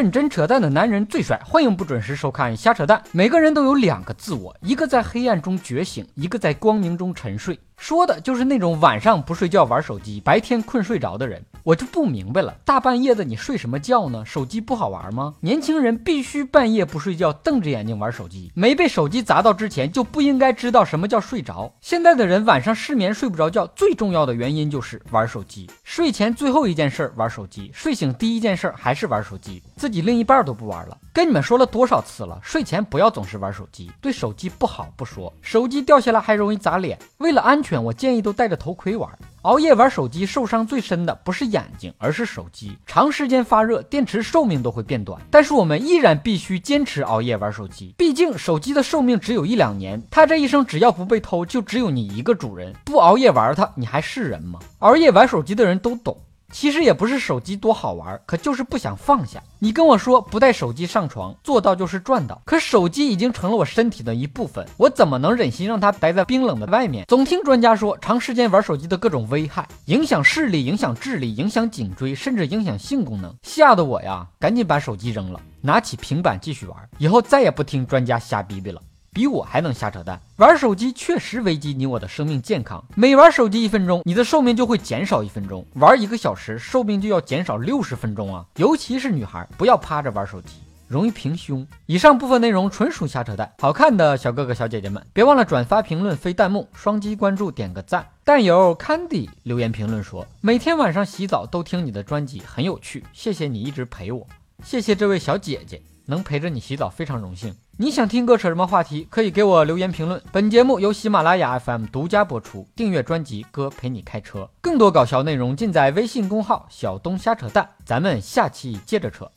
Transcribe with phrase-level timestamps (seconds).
[0.00, 3.02] 认真扯淡的男人最帅，欢迎不准时收看瞎扯淡。
[3.12, 7.60] 每个人都有两个自我，一个在黑暗中觉醒，一个在光明中沉睡。
[7.76, 11.44] 说的就是那种晚上不睡觉玩手机，白天困睡着的人。
[11.70, 14.24] 我就不明白了，大半夜的你睡什么觉呢？
[14.26, 15.36] 手机不好玩吗？
[15.40, 18.50] 年轻人必须半夜不睡觉，瞪着眼睛玩手机。
[18.56, 21.72] 没被手机砸到之前，就不应该知道什么叫睡着。
[21.80, 25.70] 现在的人晚上失眠睡不着觉，最重要的原因就是玩手机。
[25.84, 30.98] 睡前最后一件事玩手机，睡醒第一件事还是玩手机，自己另一半都不玩了。
[31.12, 36.98] 跟你们说了多少次了，睡前不要总是玩手机，对手机不好不说，手机掉下来还容易砸脸。
[37.18, 37.80] 为了安全。
[37.80, 39.08] 我建议都戴着头盔玩。
[39.42, 42.76] 熬夜玩手机受伤最深的不是眼睛，而是手机。
[42.86, 45.18] 长时间发热，电池寿命都会变短。
[45.30, 50.02] 但是我们依然必须坚持熬夜玩手机，毕竟手机的寿命只有一两年。
[50.10, 52.74] 它这一生只要不被偷，就只有你一个主人。
[52.84, 54.58] 不熬夜玩它，你还是人吗？
[54.80, 56.14] 熬夜玩手机的人都懂。
[56.50, 59.42] 其实也不是手机多好玩，可就是不想放下。
[59.58, 62.40] 你跟我说不带手机上床，做到就是赚到。
[62.44, 67.04] 可手机已经成了我身体的一部分，我怎么能忍心让它待在冰冷的外面？
[67.06, 76.76] 总听专家说，长时间玩手机的各种危害，影响视力，影响智力，影响颈椎，甚至影响性功能，吓得我呀，赶紧把手机扔了，拿起平板继续玩。
[76.98, 78.80] 以后再也不听专家瞎逼逼了。
[79.12, 82.84] 比我还能瞎扯淡，玩手机确实危及你我的生命健康。
[82.94, 88.44] 每玩手机一分钟，你的寿命就会减少一分钟；玩一个小时，寿命就要减少六十分钟啊！
[88.56, 90.54] 尤其是女孩，不要趴着玩手机，
[90.86, 91.66] 容易平胸。
[91.86, 98.06] 以上部分内容纯属瞎扯淡，好看的小哥哥小姐姐们，别忘了转发、评论、飞弹幕、双击关注、点个赞。
[98.24, 104.24] 但有 Candy 留言评论说，每天晚上洗澡都听你的专辑，很有趣，谢谢你一直陪我，
[104.62, 105.82] 谢谢这位小姐姐。
[106.06, 107.54] 能陪着你洗澡非常荣幸。
[107.76, 110.22] 你想听哥扯什么话题，可以给我留言评论。
[110.30, 117.68] 本节目由喜马拉雅 FM 独家播出，订阅专辑《哥陪你开车》，更多搞笑内容尽在微信公号“小东瞎扯淡”。
[117.86, 119.30] 咱们下期接着扯。